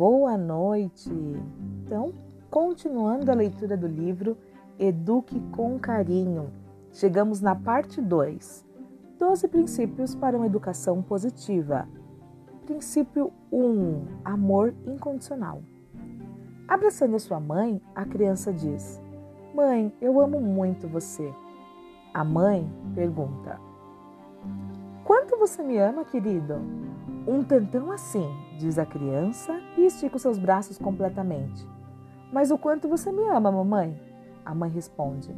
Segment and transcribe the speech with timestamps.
[0.00, 1.12] Boa noite!
[1.84, 2.14] Então,
[2.50, 4.34] continuando a leitura do livro
[4.78, 6.50] Eduque com Carinho,
[6.90, 8.64] chegamos na parte 2:
[9.18, 11.86] 12 princípios para uma educação positiva.
[12.64, 15.62] Princípio 1: Amor incondicional.
[16.66, 19.02] Abraçando sua mãe, a criança diz:
[19.54, 21.30] Mãe, eu amo muito você.
[22.14, 23.60] A mãe pergunta:
[25.40, 26.60] você me ama, querido?
[27.26, 31.66] Um tantão assim, diz a criança e estica os seus braços completamente.
[32.30, 33.98] Mas o quanto você me ama, mamãe?
[34.44, 35.34] A mãe responde: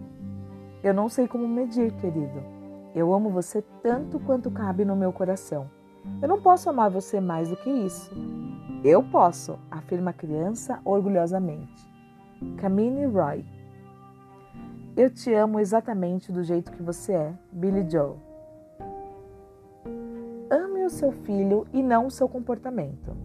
[0.82, 2.42] Eu não sei como medir, querido.
[2.96, 5.70] Eu amo você tanto quanto cabe no meu coração.
[6.20, 8.10] Eu não posso amar você mais do que isso.
[8.82, 11.88] Eu posso, afirma a criança orgulhosamente.
[12.56, 13.44] Camille Roy.
[14.96, 18.31] Eu te amo exatamente do jeito que você é, Billy Joe
[20.84, 23.16] o seu filho e não o seu comportamento.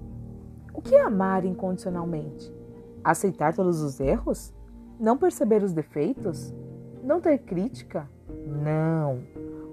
[0.73, 2.53] O que é amar incondicionalmente?
[3.03, 4.53] Aceitar todos os erros?
[4.99, 6.53] Não perceber os defeitos?
[7.03, 8.09] Não ter crítica?
[8.45, 9.23] Não.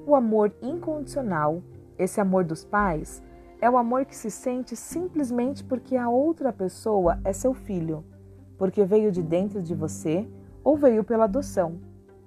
[0.07, 1.63] O amor incondicional,
[1.99, 3.23] esse amor dos pais,
[3.61, 8.05] é o amor que se sente simplesmente porque a outra pessoa é seu filho,
[8.59, 10.29] porque veio de dentro de você
[10.63, 11.79] ou veio pela adoção,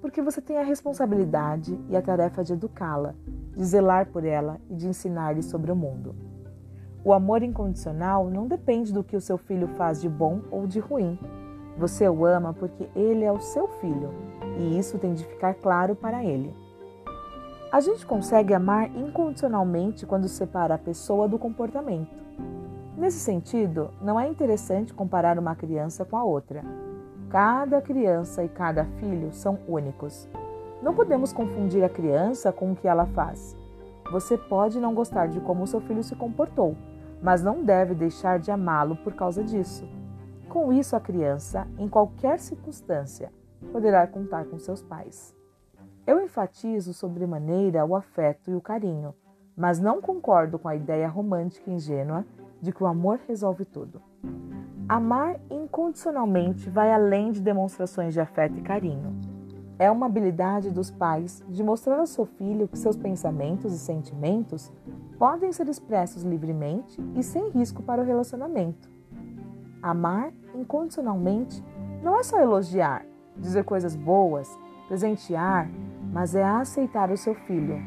[0.02, 3.14] porque você tem a responsabilidade e a tarefa de educá-la,
[3.56, 6.16] de zelar por ela e de ensinar-lhe sobre o mundo.
[7.04, 10.80] O amor incondicional não depende do que o seu filho faz de bom ou de
[10.80, 11.18] ruim.
[11.78, 14.12] Você o ama porque ele é o seu filho
[14.60, 16.54] e isso tem de ficar claro para ele.
[17.72, 22.16] A gente consegue amar incondicionalmente quando separa a pessoa do comportamento.
[22.98, 26.64] Nesse sentido, não é interessante comparar uma criança com a outra.
[27.30, 30.30] Cada criança e cada filho são únicos.
[30.82, 33.54] Não podemos confundir a criança com o que ela faz.
[34.10, 36.78] Você pode não gostar de como seu filho se comportou,
[37.22, 39.86] mas não deve deixar de amá-lo por causa disso.
[40.48, 43.30] Com isso, a criança, em qualquer circunstância,
[43.74, 45.36] poderá contar com seus pais.
[46.06, 49.14] Eu enfatizo sobremaneira o afeto e o carinho,
[49.54, 52.26] mas não concordo com a ideia romântica e ingênua
[52.62, 54.02] de que o amor resolve tudo.
[54.90, 59.20] Amar incondicionalmente vai além de demonstrações de afeto e carinho.
[59.78, 64.72] É uma habilidade dos pais de mostrar ao seu filho que seus pensamentos e sentimentos
[65.20, 68.90] podem ser expressos livremente e sem risco para o relacionamento.
[69.82, 71.62] Amar incondicionalmente
[72.02, 73.06] não é só elogiar,
[73.36, 75.70] dizer coisas boas, presentear,
[76.14, 77.78] mas é aceitar o seu filho.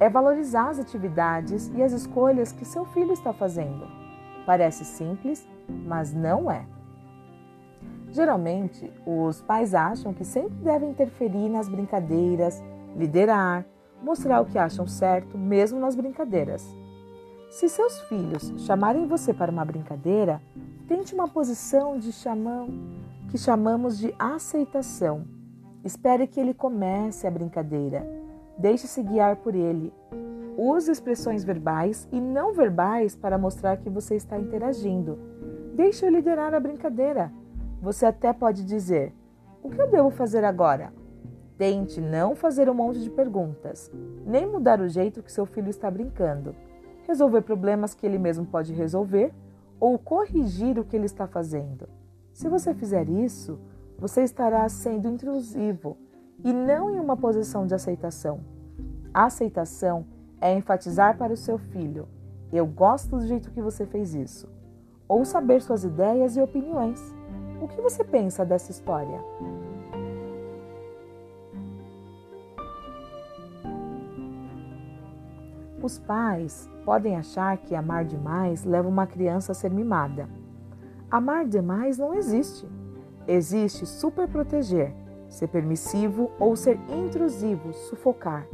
[0.00, 4.07] É valorizar as atividades e as escolhas que seu filho está fazendo.
[4.48, 6.64] Parece simples, mas não é.
[8.10, 12.58] Geralmente, os pais acham que sempre devem interferir nas brincadeiras,
[12.96, 13.66] liderar,
[14.02, 16.66] mostrar o que acham certo, mesmo nas brincadeiras.
[17.50, 20.40] Se seus filhos chamarem você para uma brincadeira,
[20.86, 22.70] tente uma posição de chamão
[23.30, 25.26] que chamamos de aceitação.
[25.84, 28.02] Espere que ele comece a brincadeira.
[28.56, 29.92] Deixe-se guiar por ele.
[30.60, 35.16] Use expressões verbais e não verbais para mostrar que você está interagindo.
[35.76, 37.32] Deixe-o liderar a brincadeira.
[37.80, 39.14] Você até pode dizer:
[39.62, 40.92] O que eu devo fazer agora?
[41.56, 43.88] Tente não fazer um monte de perguntas,
[44.26, 46.56] nem mudar o jeito que seu filho está brincando.
[47.06, 49.32] Resolver problemas que ele mesmo pode resolver
[49.78, 51.88] ou corrigir o que ele está fazendo.
[52.32, 53.60] Se você fizer isso,
[53.96, 55.96] você estará sendo intrusivo
[56.44, 58.40] e não em uma posição de aceitação.
[59.14, 60.04] A aceitação
[60.40, 62.08] é enfatizar para o seu filho:
[62.52, 64.48] Eu gosto do jeito que você fez isso.
[65.08, 67.00] Ou saber suas ideias e opiniões.
[67.60, 69.20] O que você pensa dessa história?
[75.82, 80.28] Os pais podem achar que amar demais leva uma criança a ser mimada.
[81.10, 82.68] Amar demais não existe.
[83.26, 84.92] Existe superproteger,
[85.28, 88.46] ser permissivo ou ser intrusivo, sufocar.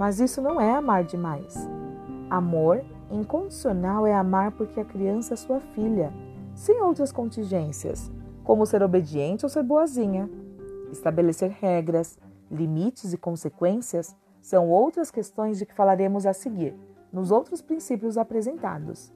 [0.00, 1.68] Mas isso não é amar demais.
[2.30, 6.10] Amor incondicional é amar porque a criança é sua filha,
[6.54, 8.10] sem outras contingências
[8.42, 10.26] como ser obediente ou ser boazinha.
[10.90, 12.18] Estabelecer regras,
[12.50, 16.74] limites e consequências são outras questões de que falaremos a seguir,
[17.12, 19.12] nos outros princípios apresentados.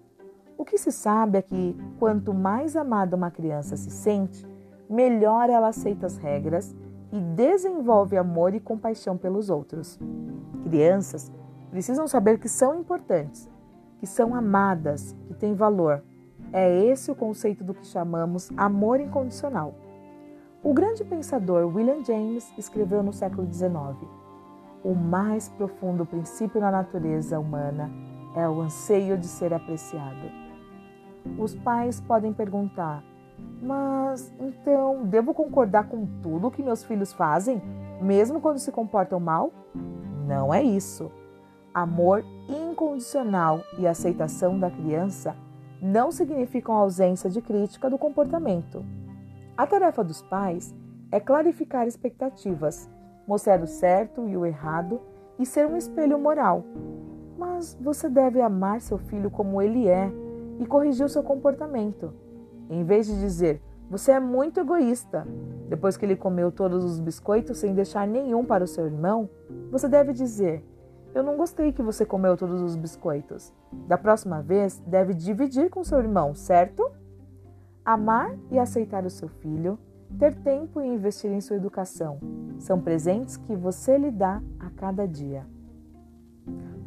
[0.58, 4.46] O que se sabe é que quanto mais amada uma criança se sente,
[4.86, 6.76] melhor ela aceita as regras
[7.10, 9.98] e desenvolve amor e compaixão pelos outros.
[10.64, 11.30] Crianças
[11.70, 13.48] precisam saber que são importantes,
[14.00, 16.02] que são amadas, que têm valor
[16.52, 19.74] é esse o conceito do que chamamos amor incondicional.
[20.62, 23.74] O grande pensador William James escreveu no século XIX:
[24.84, 27.90] O mais profundo princípio na natureza humana
[28.36, 30.30] é o anseio de ser apreciado.
[31.38, 33.02] os pais podem perguntar:
[33.60, 37.60] Mas então devo concordar com tudo que meus filhos fazem,
[38.00, 39.52] mesmo quando se comportam mal?
[40.26, 41.10] Não é isso.
[41.72, 45.36] Amor incondicional e aceitação da criança
[45.82, 48.84] não significam ausência de crítica do comportamento.
[49.56, 50.74] A tarefa dos pais
[51.12, 52.88] é clarificar expectativas,
[53.26, 55.00] mostrar o certo e o errado
[55.38, 56.64] e ser um espelho moral.
[57.36, 60.10] Mas você deve amar seu filho como ele é
[60.58, 62.14] e corrigir o seu comportamento.
[62.70, 65.26] Em vez de dizer, você é muito egoísta,
[65.68, 69.28] depois que ele comeu todos os biscoitos sem deixar nenhum para o seu irmão,
[69.70, 70.64] você deve dizer,
[71.14, 73.52] eu não gostei que você comeu todos os biscoitos.
[73.86, 76.90] Da próxima vez, deve dividir com seu irmão, certo?
[77.84, 79.78] Amar e aceitar o seu filho,
[80.18, 82.18] ter tempo e investir em sua educação
[82.58, 85.46] são presentes que você lhe dá a cada dia.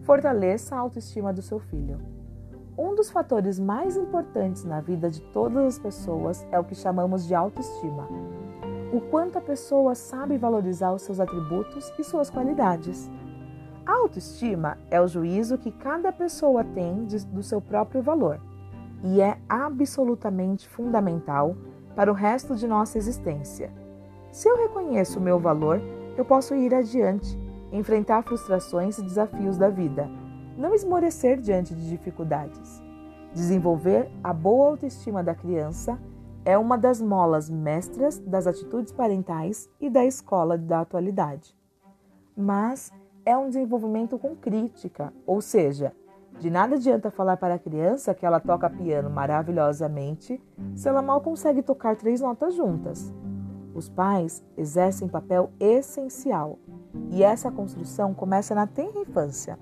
[0.01, 2.16] Fortaleça a autoestima do seu filho.
[2.77, 7.25] Um dos fatores mais importantes na vida de todas as pessoas é o que chamamos
[7.25, 8.07] de autoestima.
[8.93, 13.09] O quanto a pessoa sabe valorizar os seus atributos e suas qualidades.
[13.83, 18.39] A autoestima é o juízo que cada pessoa tem de, do seu próprio valor
[19.03, 21.57] e é absolutamente fundamental
[21.95, 23.71] para o resto de nossa existência.
[24.31, 25.81] Se eu reconheço o meu valor,
[26.15, 27.39] eu posso ir adiante,
[27.71, 30.07] enfrentar frustrações e desafios da vida,
[30.57, 32.81] não esmorecer diante de dificuldades.
[33.33, 35.99] Desenvolver a boa autoestima da criança
[36.43, 41.55] é uma das molas mestras das atitudes parentais e da escola da atualidade.
[42.35, 42.91] Mas
[43.25, 45.93] é um desenvolvimento com crítica, ou seja,
[46.39, 50.41] de nada adianta falar para a criança que ela toca piano maravilhosamente
[50.75, 53.13] se ela mal consegue tocar três notas juntas.
[53.73, 56.57] Os pais exercem papel essencial
[57.11, 59.59] e essa construção começa na tenra infância.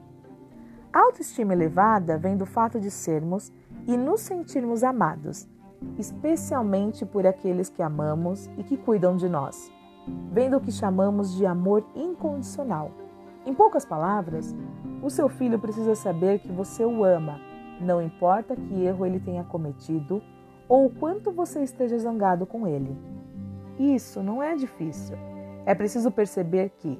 [0.95, 3.51] Autoestima elevada vem do fato de sermos
[3.85, 5.45] e nos sentirmos amados,
[5.99, 9.69] especialmente por aqueles que amamos e que cuidam de nós.
[10.31, 12.91] Vem do que chamamos de amor incondicional.
[13.45, 14.55] Em poucas palavras,
[15.03, 17.41] o seu filho precisa saber que você o ama,
[17.81, 20.23] não importa que erro ele tenha cometido
[20.65, 22.97] ou o quanto você esteja zangado com ele.
[23.77, 25.17] Isso não é difícil.
[25.65, 26.97] É preciso perceber que,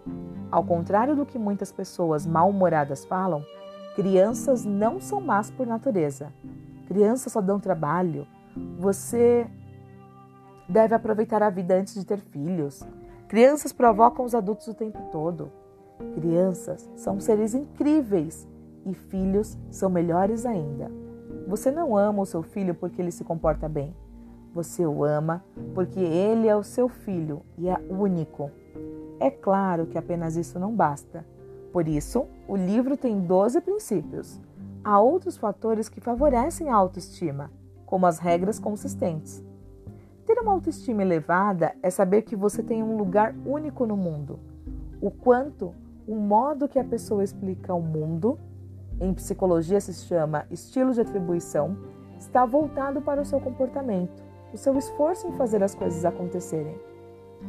[0.52, 3.42] ao contrário do que muitas pessoas mal-humoradas falam,
[3.96, 6.32] crianças não são más por natureza.
[6.88, 8.28] Crianças só dão trabalho.
[8.78, 9.48] Você
[10.68, 12.86] deve aproveitar a vida antes de ter filhos.
[13.28, 15.52] Crianças provocam os adultos o tempo todo.
[16.14, 18.48] Crianças são seres incríveis
[18.86, 20.92] e filhos são melhores ainda.
[21.48, 23.96] Você não ama o seu filho porque ele se comporta bem.
[24.54, 25.44] Você o ama
[25.74, 28.52] porque ele é o seu filho e é único.
[29.20, 31.26] É claro que apenas isso não basta.
[31.76, 34.40] Por isso, o livro tem 12 princípios.
[34.82, 37.52] Há outros fatores que favorecem a autoestima,
[37.86, 39.44] como as regras consistentes.
[40.26, 44.40] Ter uma autoestima elevada é saber que você tem um lugar único no mundo.
[45.02, 45.76] O quanto
[46.08, 48.40] o modo que a pessoa explica o mundo,
[49.02, 51.78] em psicologia se chama estilo de atribuição,
[52.18, 54.24] está voltado para o seu comportamento,
[54.54, 56.80] o seu esforço em fazer as coisas acontecerem.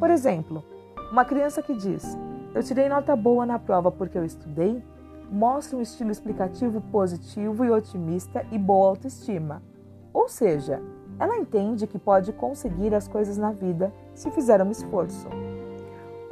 [0.01, 0.65] Por exemplo,
[1.13, 2.19] uma criança que diz:
[2.57, 4.83] Eu tirei nota boa na prova porque eu estudei,
[5.31, 9.63] mostra um estilo explicativo positivo e otimista e boa autoestima.
[10.11, 10.81] Ou seja,
[11.19, 15.29] ela entende que pode conseguir as coisas na vida se fizer um esforço.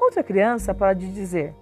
[0.00, 1.54] Outra criança pode dizer: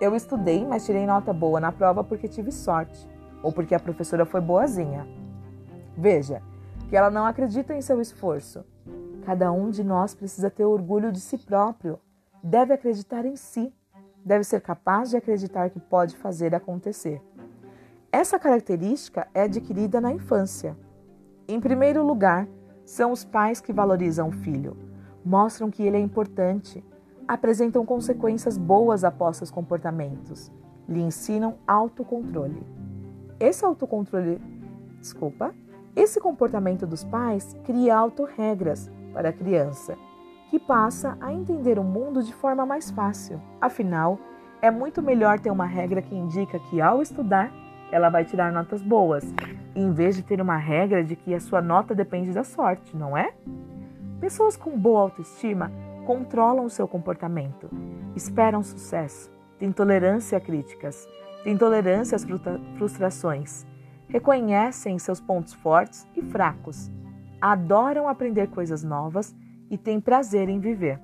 [0.00, 3.08] eu estudei, mas tirei nota boa na prova porque tive sorte,
[3.42, 5.04] ou porque a professora foi boazinha.
[5.98, 6.40] Veja
[6.88, 8.64] que ela não acredita em seu esforço.
[9.24, 11.98] Cada um de nós precisa ter orgulho de si próprio,
[12.40, 13.74] deve acreditar em si,
[14.24, 17.22] deve ser capaz de acreditar que pode fazer acontecer.
[18.12, 20.76] Essa característica é adquirida na infância.
[21.46, 22.48] Em primeiro lugar,
[22.84, 24.76] são os pais que valorizam o filho,
[25.24, 26.84] mostram que ele é importante,
[27.26, 30.50] apresentam consequências boas após seus comportamentos,
[30.88, 32.66] lhe ensinam autocontrole.
[33.38, 34.40] Esse autocontrole,
[34.98, 35.54] desculpa,
[35.94, 39.96] esse comportamento dos pais cria autorregras para a criança,
[40.50, 43.40] que passa a entender o mundo de forma mais fácil.
[43.60, 44.18] Afinal,
[44.60, 47.52] é muito melhor ter uma regra que indica que ao estudar
[47.92, 49.24] ela vai tirar notas boas,
[49.76, 53.16] em vez de ter uma regra de que a sua nota depende da sorte, não
[53.16, 53.32] é?
[54.20, 55.70] Pessoas com boa autoestima
[56.04, 57.70] controlam o seu comportamento,
[58.16, 61.08] esperam sucesso, têm tolerância a críticas,
[61.44, 62.26] têm tolerância às
[62.76, 63.64] frustrações,
[64.08, 66.90] reconhecem seus pontos fortes e fracos,
[67.40, 69.34] adoram aprender coisas novas
[69.70, 71.00] e têm prazer em viver.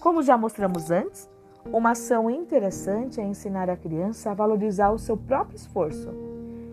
[0.00, 1.30] Como já mostramos antes,
[1.72, 6.10] uma ação interessante é ensinar a criança a valorizar o seu próprio esforço.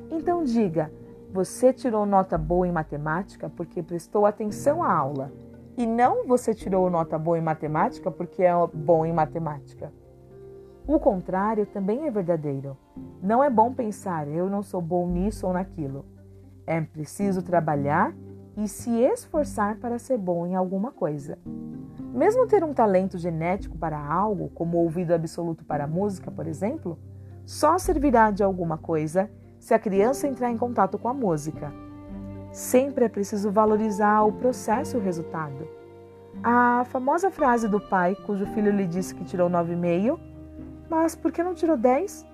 [0.09, 0.91] Então diga:
[1.31, 5.31] Você tirou nota boa em matemática porque prestou atenção à aula,
[5.77, 9.93] e não você tirou nota boa em matemática porque é bom em matemática.
[10.87, 12.77] O contrário também é verdadeiro.
[13.21, 16.05] Não é bom pensar eu não sou bom nisso ou naquilo.
[16.65, 18.15] É preciso trabalhar
[18.57, 21.37] e se esforçar para ser bom em alguma coisa.
[22.13, 26.97] Mesmo ter um talento genético para algo, como o ouvido absoluto para música, por exemplo,
[27.45, 31.71] só servirá de alguma coisa se a criança entrar em contato com a música.
[32.51, 35.67] Sempre é preciso valorizar o processo e o resultado.
[36.43, 40.19] A famosa frase do pai, cujo filho lhe disse que tirou 9,5
[40.89, 42.25] mas por que não tirou 10?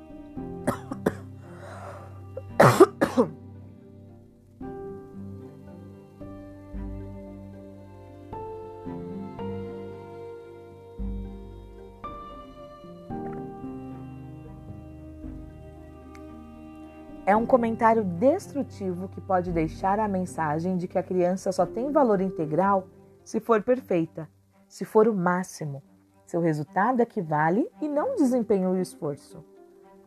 [17.34, 21.92] É um comentário destrutivo que pode deixar a mensagem de que a criança só tem
[21.92, 22.86] valor integral
[23.24, 24.30] se for perfeita,
[24.68, 25.82] se for o máximo,
[26.28, 29.44] seu resultado equivale e não desempenho e esforço.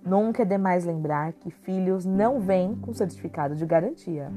[0.05, 4.31] Nunca é demais lembrar que filhos não vêm com certificado de garantia.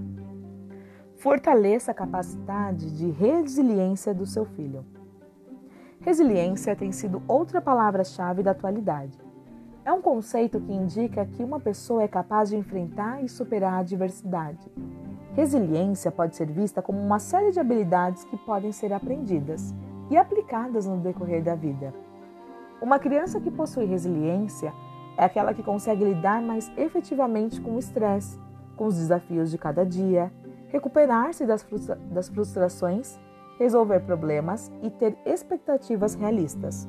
[1.18, 4.84] Fortaleça a capacidade de resiliência do seu filho.
[6.02, 9.29] Resiliência tem sido outra palavra-chave da atualidade.
[9.90, 13.78] É um conceito que indica que uma pessoa é capaz de enfrentar e superar a
[13.80, 14.72] adversidade.
[15.34, 19.74] Resiliência pode ser vista como uma série de habilidades que podem ser aprendidas
[20.12, 21.92] e aplicadas no decorrer da vida.
[22.80, 24.72] Uma criança que possui resiliência
[25.18, 28.40] é aquela que consegue lidar mais efetivamente com o estresse,
[28.78, 30.32] com os desafios de cada dia,
[30.68, 33.20] recuperar-se das, frustra das frustrações,
[33.58, 36.88] resolver problemas e ter expectativas realistas.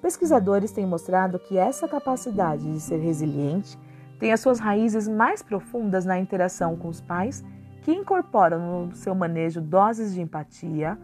[0.00, 3.78] Pesquisadores têm mostrado que essa capacidade de ser resiliente
[4.18, 7.44] tem as suas raízes mais profundas na interação com os pais,
[7.82, 10.98] que incorporam no seu manejo doses de empatia,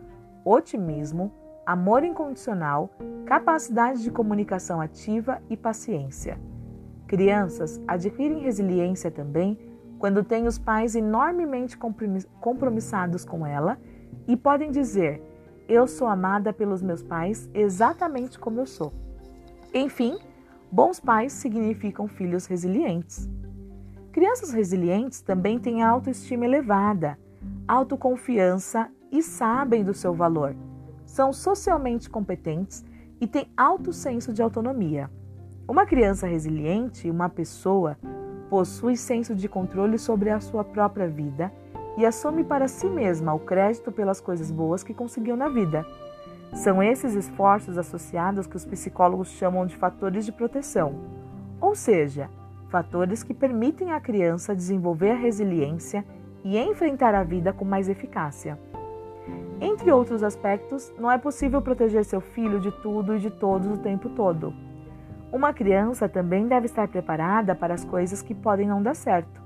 [0.44, 1.32] otimismo,
[1.64, 2.90] amor incondicional,
[3.24, 6.38] capacidade de comunicação ativa e paciência.
[7.06, 9.58] Crianças adquirem resiliência também
[9.98, 11.78] quando têm os pais enormemente
[12.40, 13.78] compromissados com ela
[14.28, 15.22] e podem dizer:
[15.66, 18.92] Eu sou amada pelos meus pais exatamente como eu sou.
[19.72, 20.18] Enfim,
[20.70, 23.28] bons pais significam filhos resilientes.
[24.12, 27.18] Crianças resilientes também têm autoestima elevada,
[27.66, 30.54] autoconfiança e sabem do seu valor.
[31.06, 32.84] São socialmente competentes
[33.18, 35.10] e têm alto senso de autonomia.
[35.66, 37.96] Uma criança resiliente, uma pessoa,
[38.50, 41.50] possui senso de controle sobre a sua própria vida
[41.96, 45.86] e assume para si mesma o crédito pelas coisas boas que conseguiu na vida.
[46.52, 50.94] São esses esforços associados que os psicólogos chamam de fatores de proteção,
[51.60, 52.30] ou seja,
[52.68, 56.04] fatores que permitem à criança desenvolver a resiliência
[56.44, 58.58] e enfrentar a vida com mais eficácia.
[59.60, 63.78] Entre outros aspectos, não é possível proteger seu filho de tudo e de todos o
[63.78, 64.52] tempo todo.
[65.32, 69.43] Uma criança também deve estar preparada para as coisas que podem não dar certo.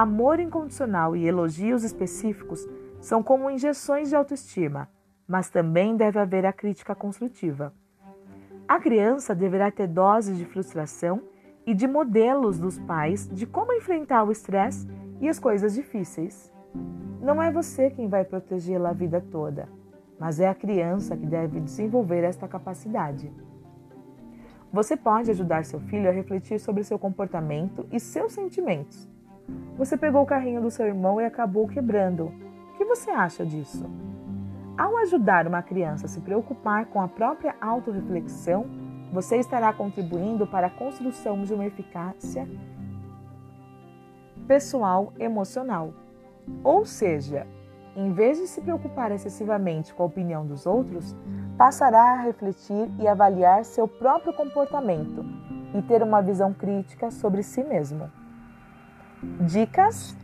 [0.00, 2.66] Amor incondicional e elogios específicos
[3.02, 4.88] são como injeções de autoestima,
[5.28, 7.70] mas também deve haver a crítica construtiva.
[8.66, 11.20] A criança deverá ter doses de frustração
[11.66, 14.88] e de modelos dos pais de como enfrentar o estresse
[15.20, 16.50] e as coisas difíceis.
[17.20, 19.68] Não é você quem vai protegê-la a vida toda,
[20.18, 23.30] mas é a criança que deve desenvolver esta capacidade.
[24.72, 29.06] Você pode ajudar seu filho a refletir sobre seu comportamento e seus sentimentos.
[29.76, 32.26] Você pegou o carrinho do seu irmão e acabou quebrando.
[32.74, 33.84] O que você acha disso?
[34.76, 38.66] Ao ajudar uma criança a se preocupar com a própria autorreflexão,
[39.12, 42.48] você estará contribuindo para a construção de uma eficácia
[44.46, 45.92] pessoal emocional.
[46.64, 47.46] Ou seja,
[47.94, 51.14] em vez de se preocupar excessivamente com a opinião dos outros,
[51.56, 55.24] passará a refletir e avaliar seu próprio comportamento
[55.74, 58.10] e ter uma visão crítica sobre si mesmo.
[59.22, 60.16] Dicas: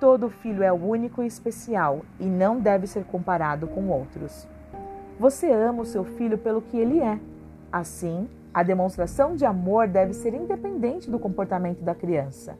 [0.00, 4.48] Todo filho é único e especial e não deve ser comparado com outros.
[5.18, 7.20] Você ama o seu filho pelo que ele é.
[7.70, 12.58] Assim, a demonstração de amor deve ser independente do comportamento da criança.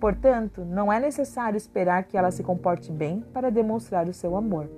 [0.00, 4.68] Portanto, não é necessário esperar que ela se comporte bem para demonstrar o seu amor.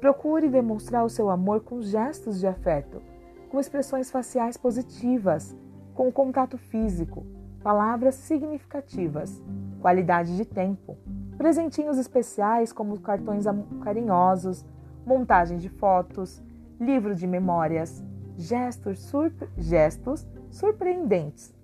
[0.00, 3.02] Procure demonstrar o seu amor com gestos de afeto,
[3.50, 5.56] com expressões faciais positivas,
[5.92, 7.26] com contato físico,
[7.62, 9.42] palavras significativas,
[9.80, 10.96] qualidade de tempo,
[11.36, 13.44] presentinhos especiais como cartões
[13.82, 14.64] carinhosos,
[15.04, 16.42] montagem de fotos,
[16.80, 18.04] livro de memórias,
[18.36, 21.54] gestos, surpre gestos surpreendentes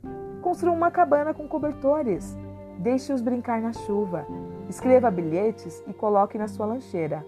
[0.44, 2.36] Construa uma cabana com cobertores.
[2.78, 4.26] Deixe-os brincar na chuva.
[4.68, 7.24] Escreva bilhetes e coloque na sua lancheira.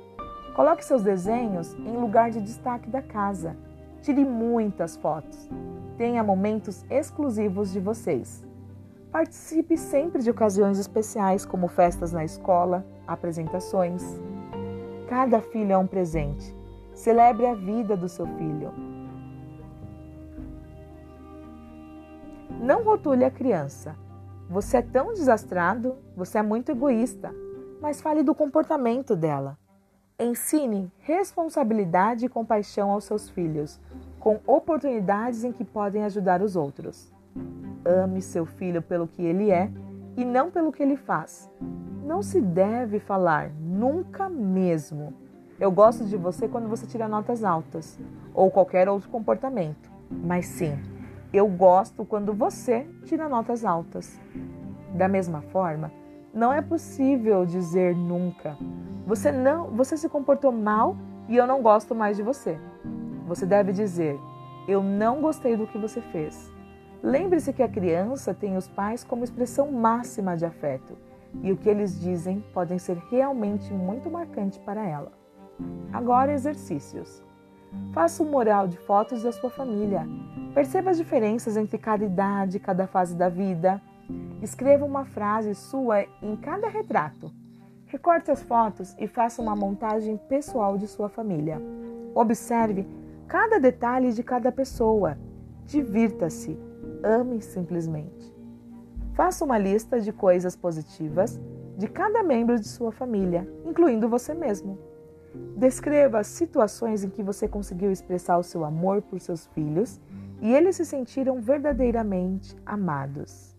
[0.55, 3.57] Coloque seus desenhos em lugar de destaque da casa.
[4.03, 5.49] Tire muitas fotos.
[5.97, 8.46] Tenha momentos exclusivos de vocês.
[9.17, 14.05] Participe sempre de ocasiões especiais, como festas na escola, apresentações.
[15.09, 16.55] Cada filho é um presente.
[16.93, 18.75] Celebre a vida do seu filho.
[22.61, 23.97] Não rotule a criança.
[24.51, 27.35] Você é tão desastrado, você é muito egoísta,
[27.81, 29.57] mas fale do comportamento dela.
[30.21, 33.81] Ensine responsabilidade e compaixão aos seus filhos,
[34.21, 37.11] com oportunidades em que podem ajudar os outros.
[37.87, 39.71] Ame seu filho pelo que ele é
[40.17, 41.51] e não pelo que ele faz.
[42.05, 45.15] Não se deve falar, nunca mesmo.
[45.59, 47.99] Eu gosto de você quando você tira notas altas
[48.35, 50.79] ou qualquer outro comportamento, mas sim,
[51.33, 54.21] eu gosto quando você tira notas altas.
[54.95, 55.91] Da mesma forma,
[56.33, 58.57] não é possível dizer nunca.
[59.07, 60.97] Você não, você se comportou mal
[61.29, 62.59] e eu não gosto mais de você.
[63.27, 64.19] Você deve dizer:
[64.69, 66.53] eu não gostei do que você fez.
[67.07, 70.99] Lembre-se que a criança tem os pais como expressão máxima de afeto
[71.41, 75.13] e o que eles dizem podem ser realmente muito marcante para ela.
[75.93, 77.23] Agora, exercícios.
[77.93, 80.05] Faça um mural de fotos da sua família.
[80.53, 83.81] Perceba as diferenças entre cada idade, cada fase da vida.
[84.43, 87.31] Escreva uma frase sua em cada retrato.
[87.87, 91.63] Recorte as fotos e faça uma montagem pessoal de sua família.
[92.17, 92.85] Observe
[93.29, 95.17] cada detalhe de cada pessoa.
[95.67, 96.66] Divirta-se.
[97.03, 98.35] Ame simplesmente.
[99.15, 101.41] Faça uma lista de coisas positivas
[101.77, 104.79] de cada membro de sua família, incluindo você mesmo.
[105.57, 110.01] Descreva situações em que você conseguiu expressar o seu amor por seus filhos
[110.41, 113.55] e eles se sentiram verdadeiramente amados.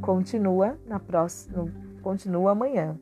[0.00, 2.98] Continua na próxima, continua amanhã.